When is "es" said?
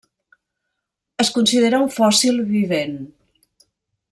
1.25-1.29